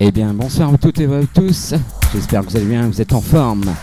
[0.00, 1.74] Eh bien, bonsoir à toutes et à tous.
[2.12, 3.74] J'espère que vous allez bien, vous êtes en forme.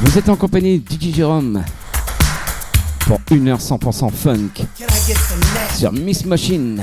[0.00, 1.62] Vous êtes en compagnie de DJ Jérôme
[3.00, 4.64] pour 1h 100% funk
[5.76, 6.82] sur Miss Machine.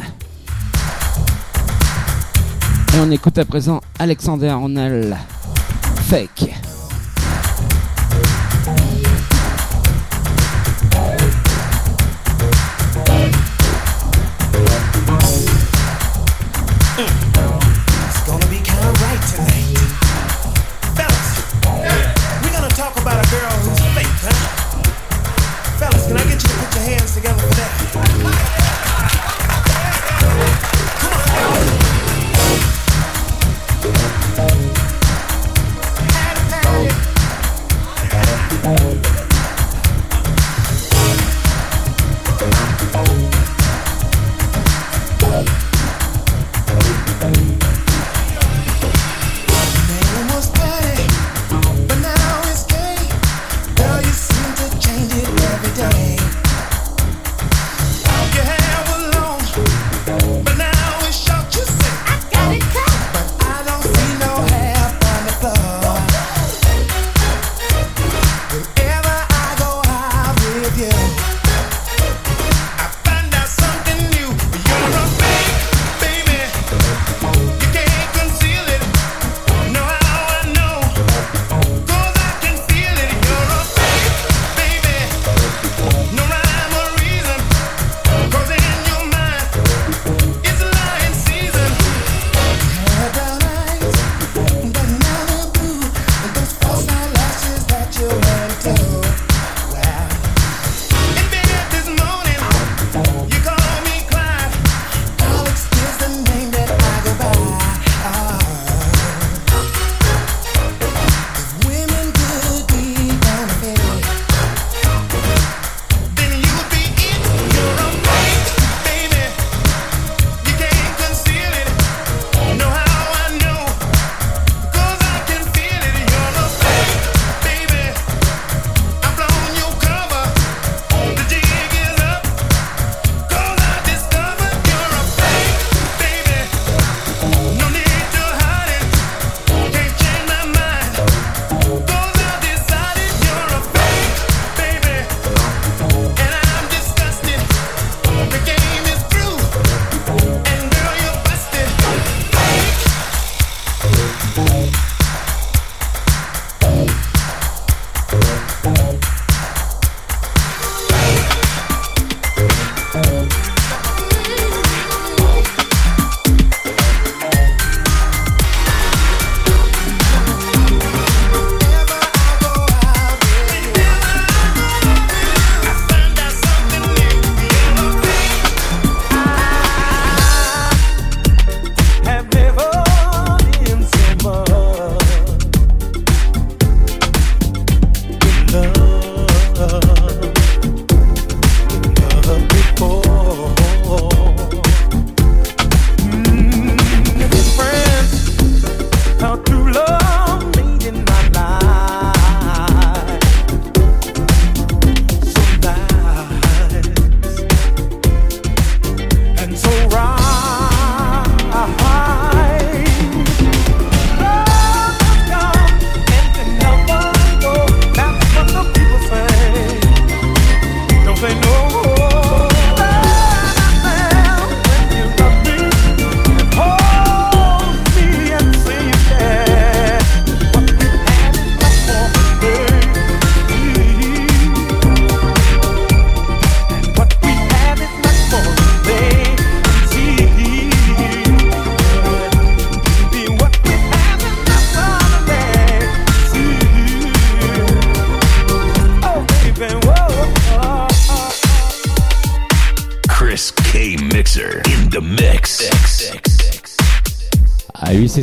[2.94, 5.18] Et on écoute à présent Alexander Arnold
[6.04, 6.67] Fake.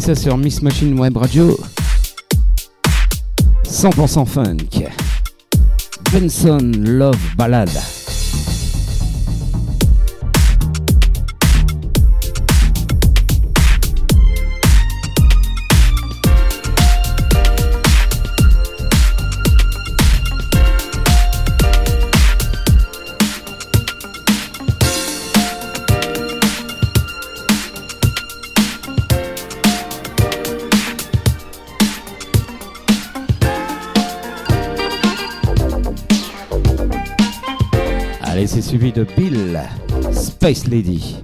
[0.04, 1.58] Ça sur Miss Machine Web Radio.
[3.66, 4.86] 100% funk.
[6.12, 7.93] Benson Love Ballade.
[38.74, 39.56] suivi de Bill,
[40.12, 41.16] Space Lady.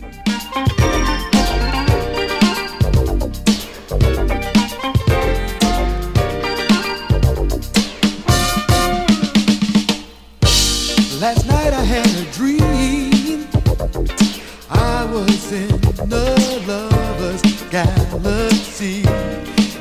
[11.19, 13.49] Last night I had a dream.
[14.71, 16.37] I was in the
[16.69, 19.03] lover's galaxy,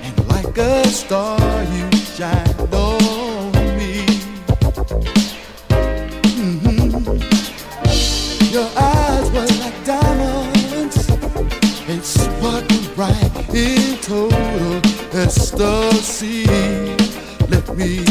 [0.01, 1.39] and like a star
[1.75, 2.58] you shine.
[15.59, 16.45] the sea.
[17.49, 18.08] Let me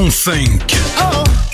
[0.00, 0.64] Não 5.
[0.98, 1.24] Oh.
[1.26, 1.49] oh.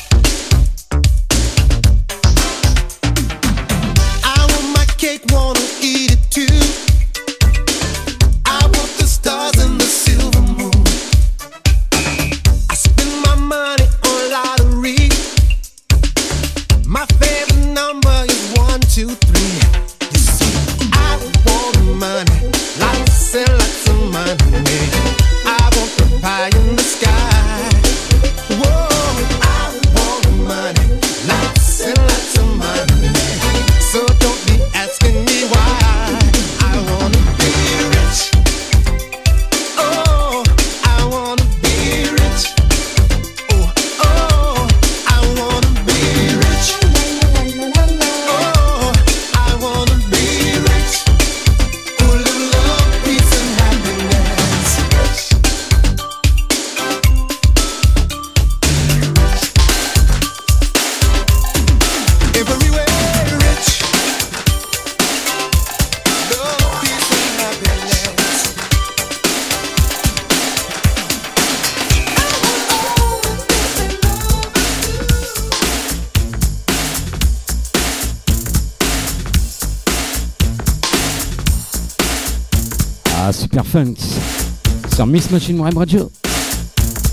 [85.16, 86.10] Miss Machine Web Radio.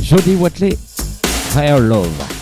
[0.02, 0.78] Jody Watley,
[1.56, 2.33] Rare Love.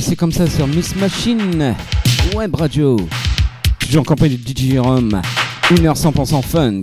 [0.00, 1.74] C'est comme ça sur Miss Machine
[2.34, 2.96] Web Radio.
[3.80, 5.20] Toujours en compagnie de DJ Jérôme.
[5.70, 6.80] 1h 100% funk.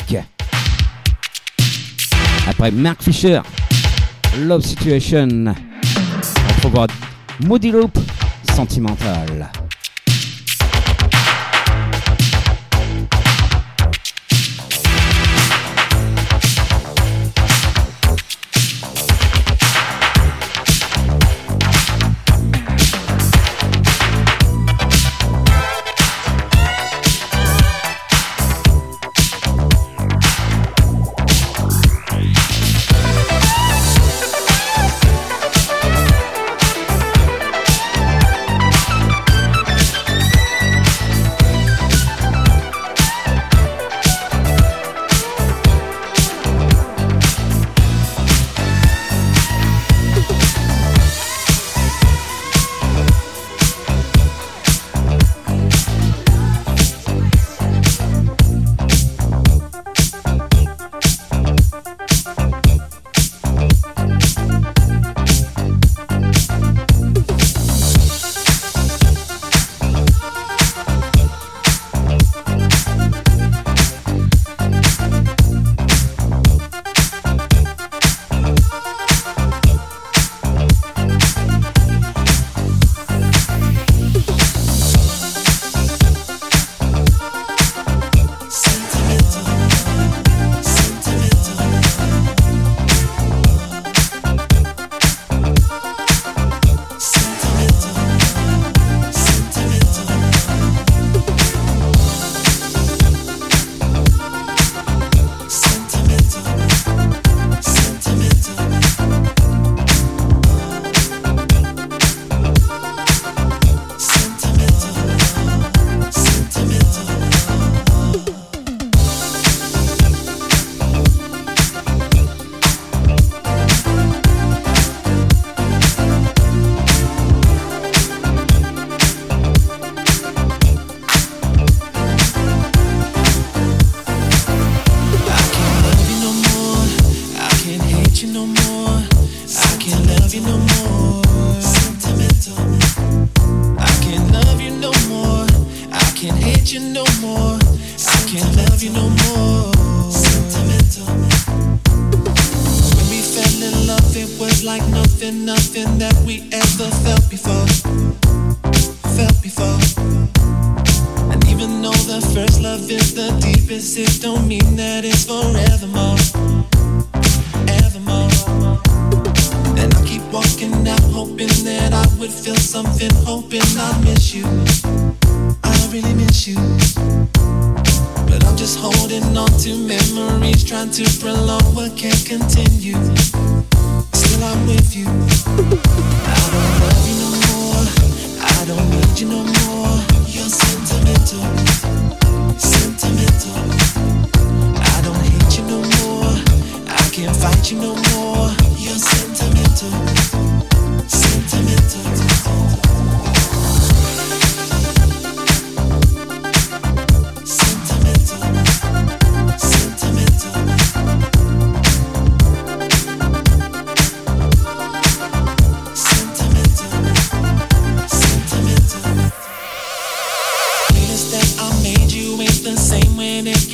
[2.47, 3.41] Après Mark Fisher,
[4.39, 5.27] Love Situation.
[5.45, 6.88] On retrouvera
[7.39, 7.97] Moody Loop,
[8.56, 9.51] Sentimental.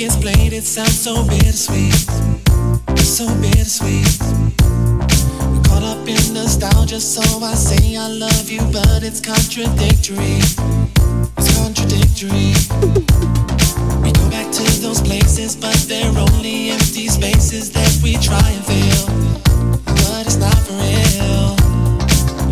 [0.08, 1.92] it's played, it sounds so bittersweet.
[2.98, 4.08] So bittersweet.
[4.64, 10.40] We're Caught up in nostalgia, so I say I love you, but it's contradictory.
[11.36, 12.56] It's contradictory.
[14.04, 18.64] We go back to those places, but they're only empty spaces that we try and
[18.64, 19.08] fill.
[19.84, 21.60] But it's not for real.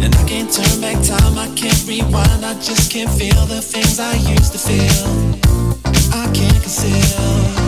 [0.04, 4.00] And I can't turn back time, I can't rewind, I just can't feel the things
[4.00, 5.45] I used to feel.
[6.18, 7.65] I can't conceal.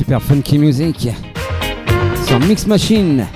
[0.00, 1.08] Super funky music
[2.26, 3.26] sur Mix Machine.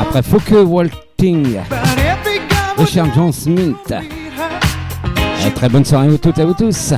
[0.00, 1.58] Après Focus Walting,
[2.76, 3.92] Richard John Smith.
[5.56, 6.94] très bonne soirée à vous toutes et à vous tous.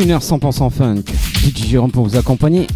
[0.00, 1.02] Une heure 100% funk.
[1.44, 2.66] DJ Jérôme pour vous accompagner.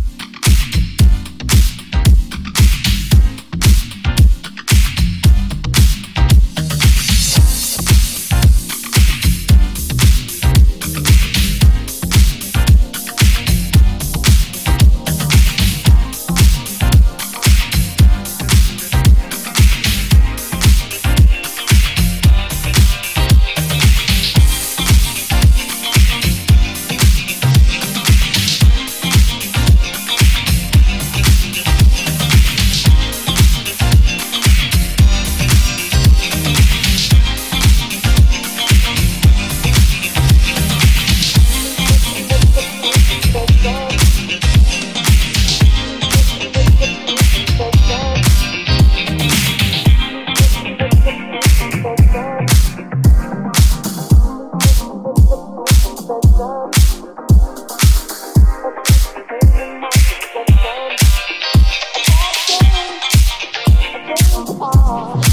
[64.86, 65.23] Oh.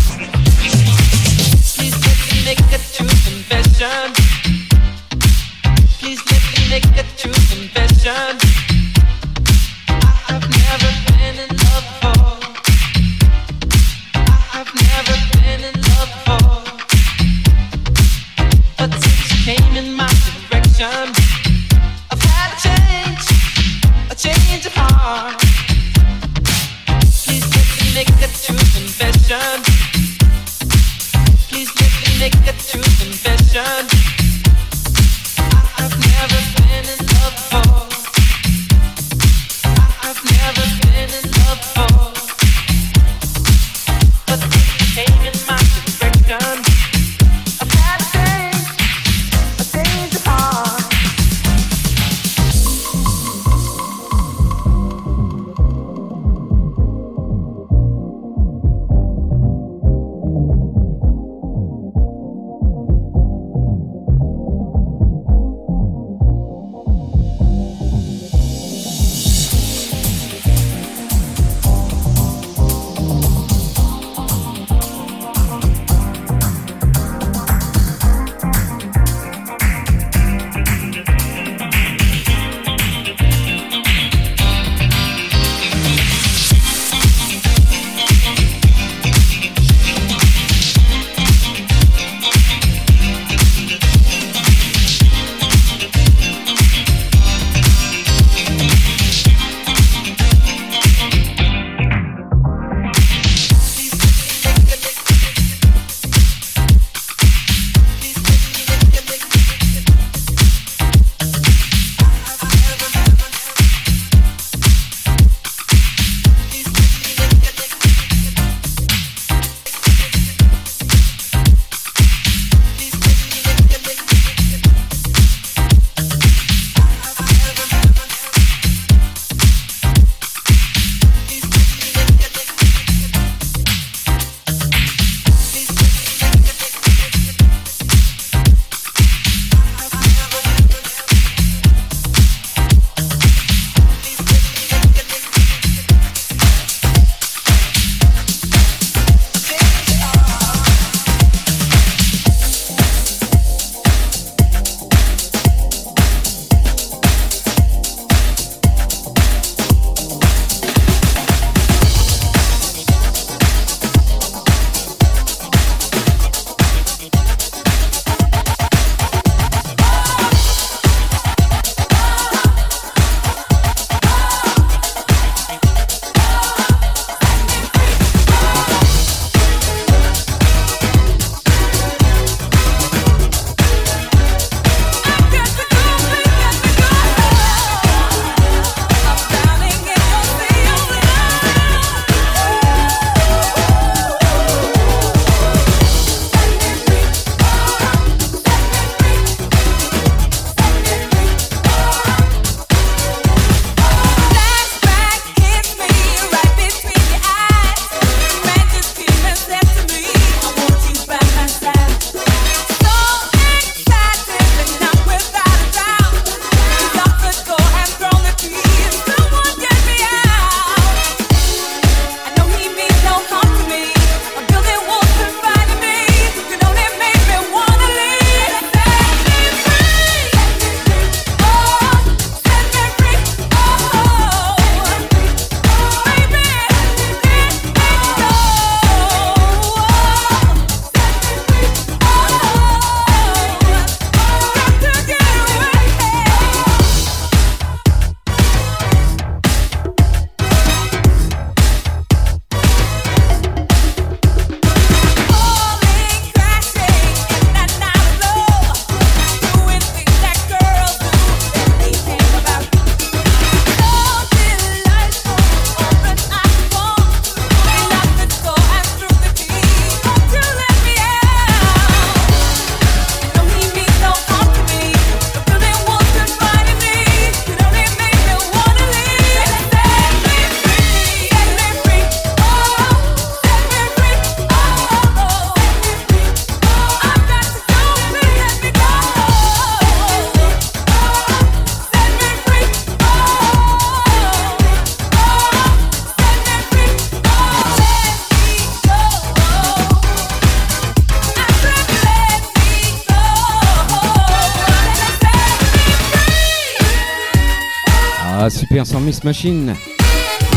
[309.24, 309.76] Machine,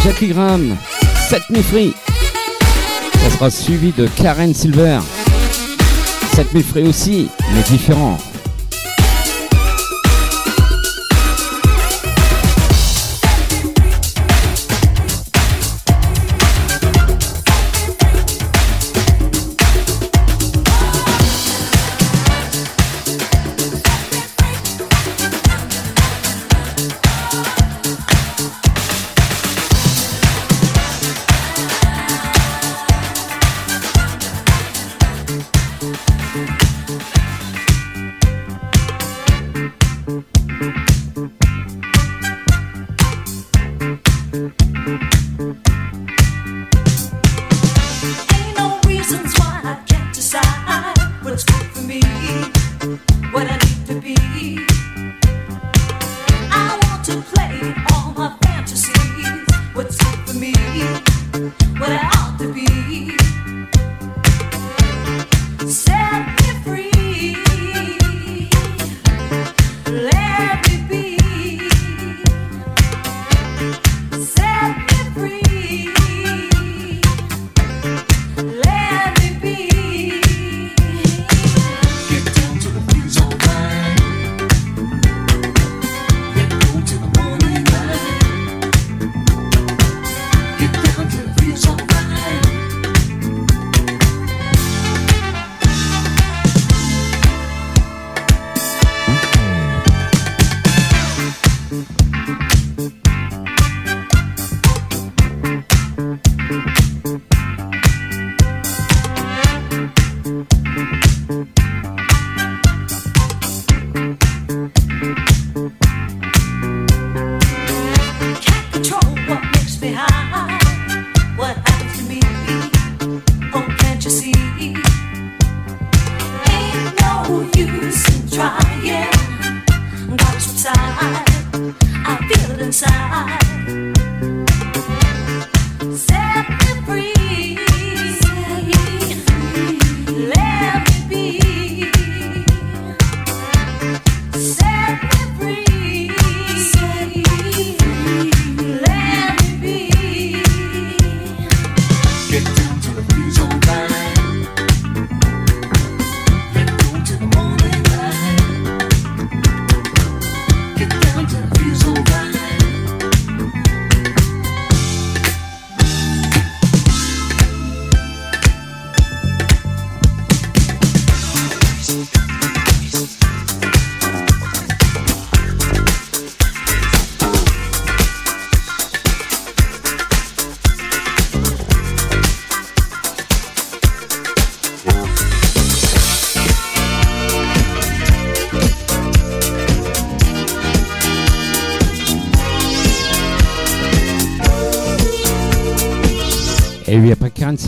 [0.04, 0.76] Jackie Graham,
[1.28, 1.94] Set Me Free.
[3.22, 5.00] Ça sera suivi de Karen Silver.
[6.34, 8.18] Set Me Free aussi, mais différent.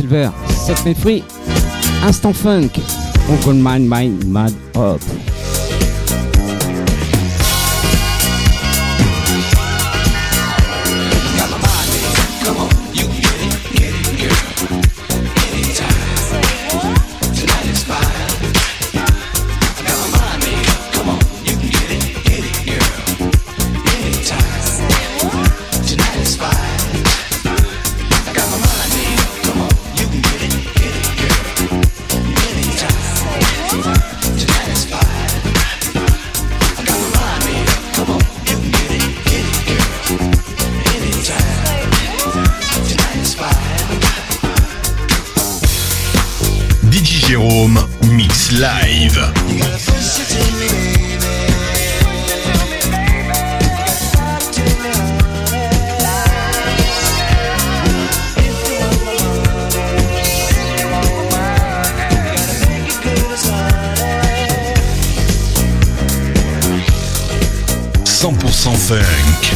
[0.06, 1.24] Silver, Set Me Free,
[2.06, 2.78] Instant Funk,
[3.28, 5.25] On Gold Mine Mine Mad Up.
[68.66, 69.55] 100% funk.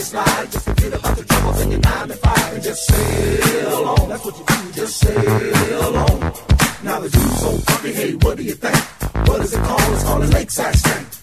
[0.00, 0.52] it slide.
[0.52, 4.08] Just forget about the troubles in your nine to five and just sail on.
[4.08, 6.20] That's what you do, just sail on.
[6.82, 8.76] Now the dude's so funky, hey, what do you think?
[9.28, 9.92] What is it called?
[9.92, 11.19] It's called a lakeside stank.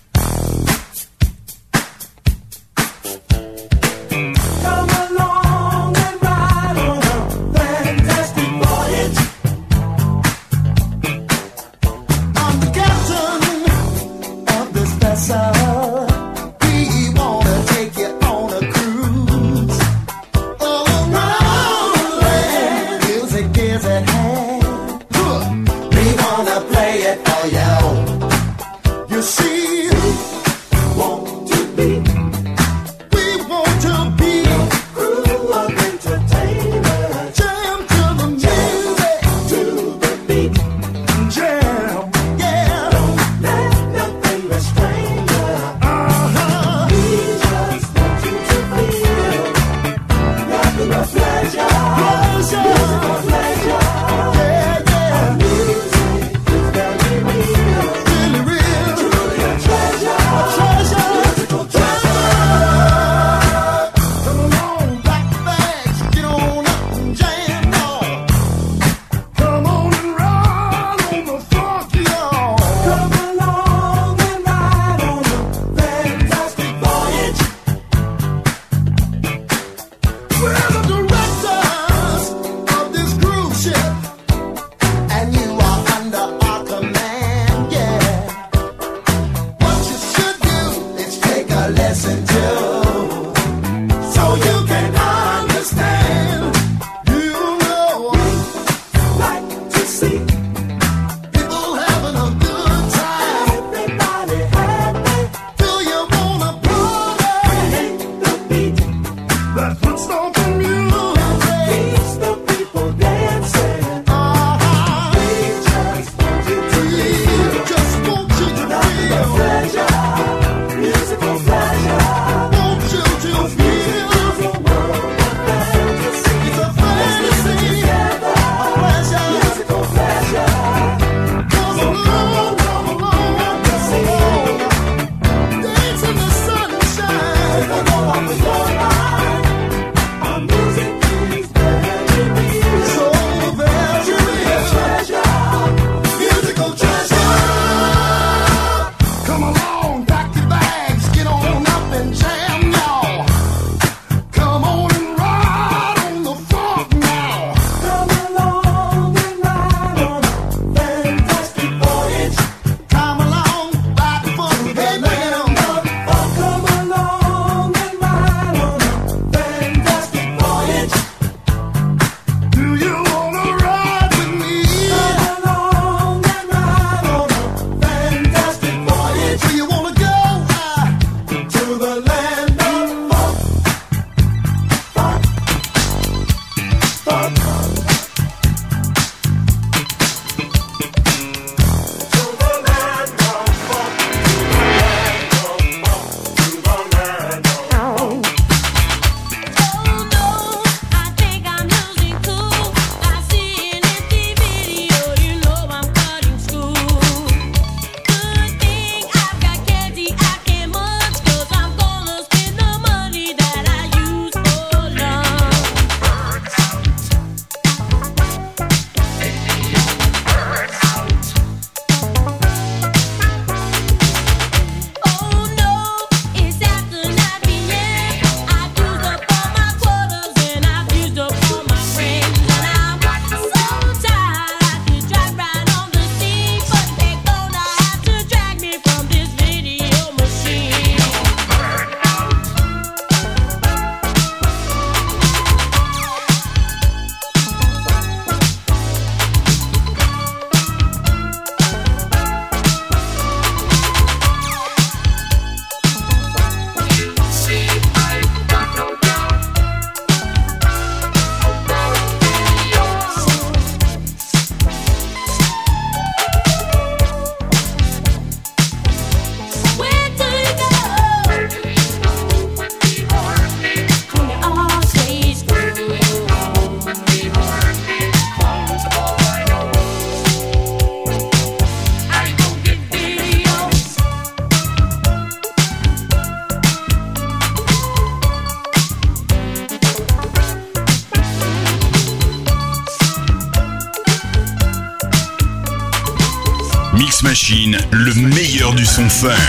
[299.10, 299.47] thing.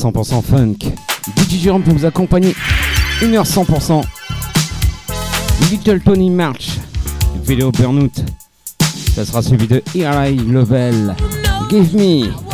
[0.00, 0.76] 100% funk.
[1.36, 2.54] DJ Jérôme pour vous accompagner.
[3.20, 4.02] 1h 100%.
[5.70, 6.78] Little Tony March.
[7.44, 8.24] Vidéo Burnout.
[9.14, 11.14] Ça sera suivi de High Level.
[11.68, 12.49] Give me.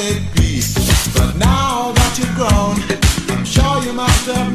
[0.00, 0.60] let it be.
[1.14, 2.76] But now that you've grown,
[3.36, 4.49] I'm sure you must have.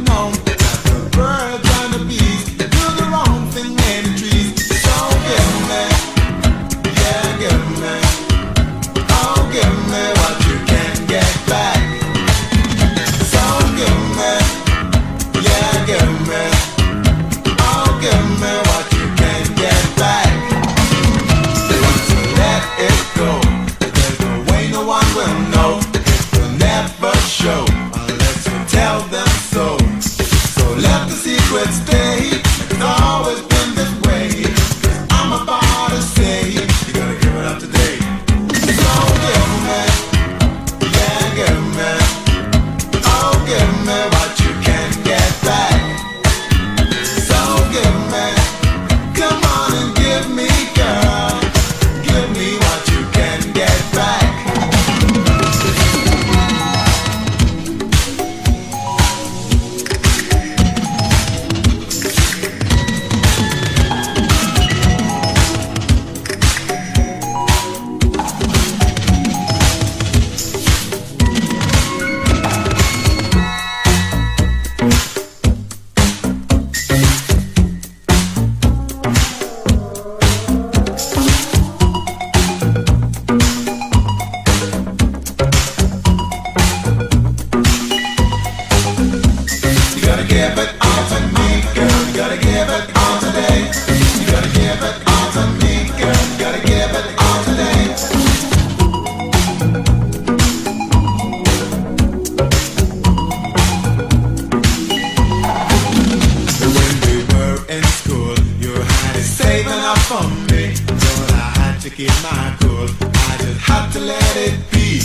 [109.56, 110.74] waving up for me.
[110.86, 112.89] But I had to keep my cool.
[113.30, 114.99] I just had to let it be.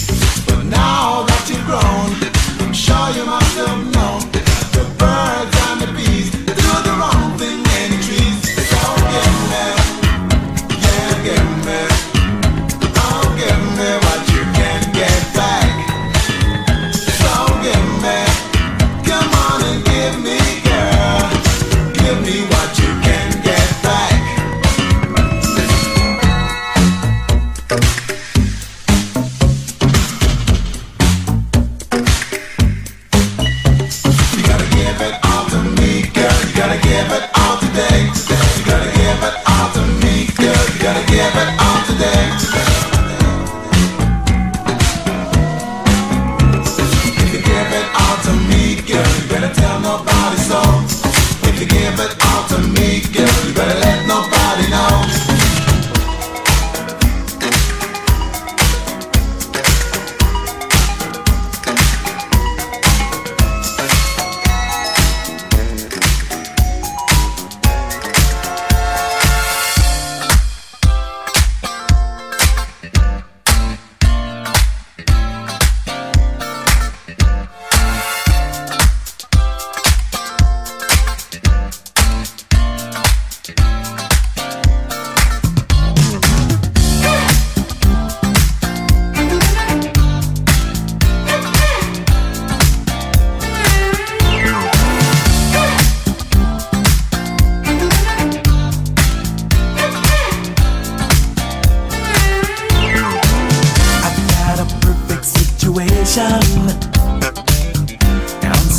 [0.47, 2.11] But now that you've grown,
[2.63, 4.21] I'm sure you must have known
[4.75, 5.70] the birds.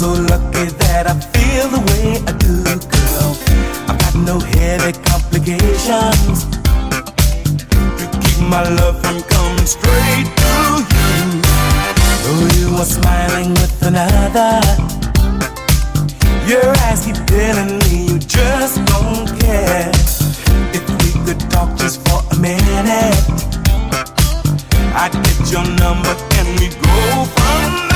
[0.02, 3.38] so lucky that I feel the way I do, girl.
[3.86, 6.50] I've got no heavy complications.
[8.00, 10.54] to keep my love from coming straight to
[10.90, 11.22] you.
[12.24, 14.58] Though you are smiling with another,
[16.50, 19.92] your eyes keep telling me you just don't care.
[20.74, 23.22] If we could talk just for a minute,
[24.98, 27.91] I'd get your number and we'd go from there.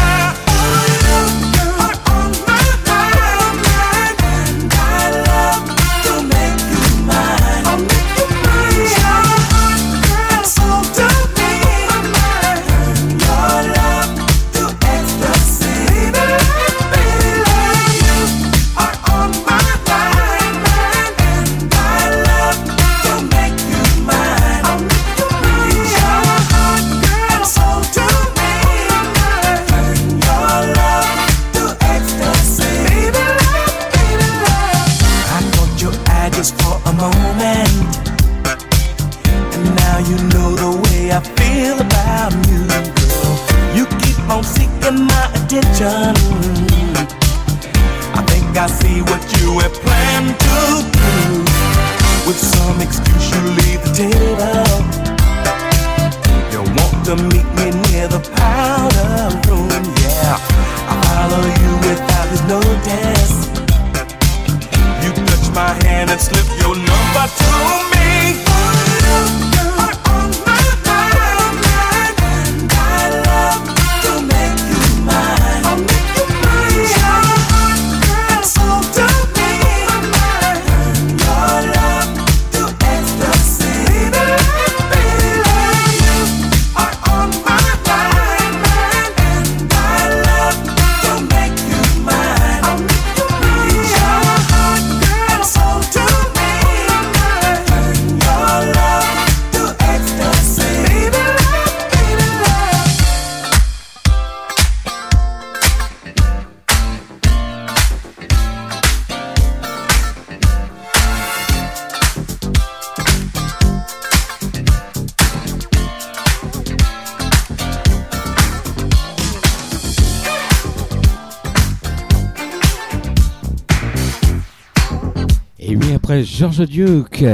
[126.52, 127.26] Duke,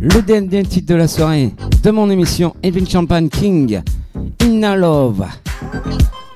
[0.00, 1.52] le dernier titre de la soirée
[1.82, 3.82] de mon émission Evin Champagne King,
[4.42, 5.26] Inna Love.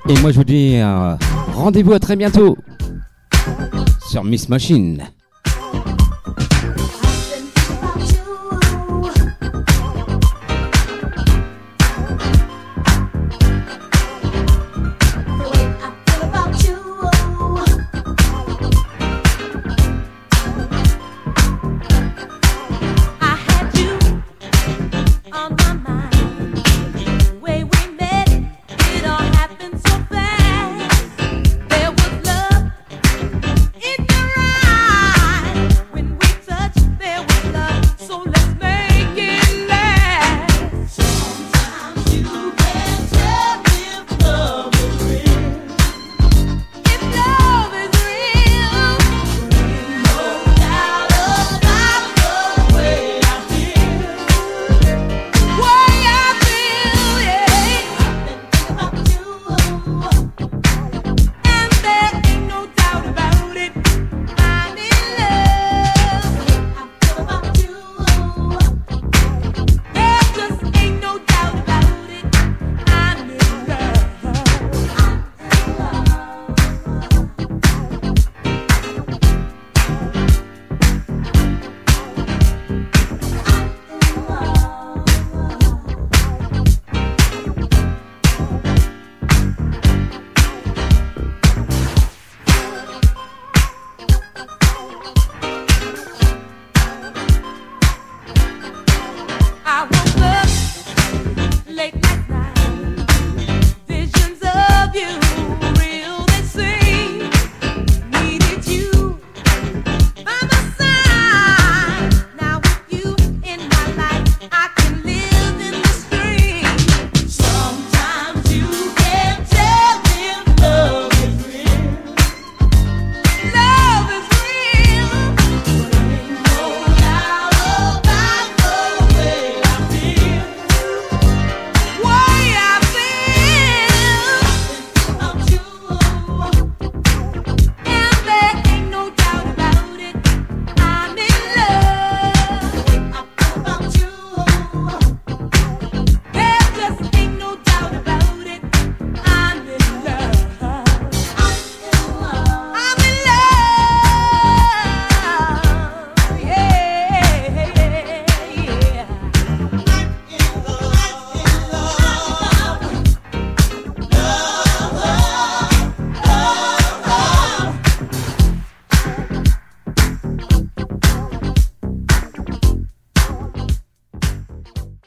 [0.09, 1.15] Et moi je vous dis euh,
[1.55, 2.59] rendez-vous à très bientôt
[4.11, 5.05] sur Miss Machine.